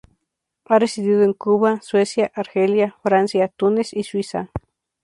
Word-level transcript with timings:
Ha 0.65 0.79
residido 0.79 1.21
en 1.21 1.33
Cuba, 1.33 1.79
Suecia, 1.83 2.31
Argelia, 2.33 2.95
Francia, 3.03 3.49
Túnez 3.49 3.93
y 3.93 4.01
Suiza. 4.01 4.49